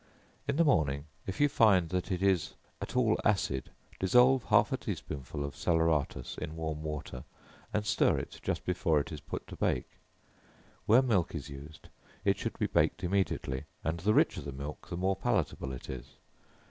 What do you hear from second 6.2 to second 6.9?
in warm